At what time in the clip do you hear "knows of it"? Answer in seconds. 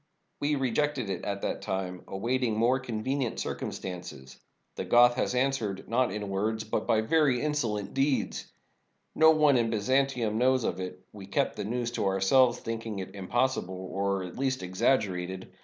10.39-11.05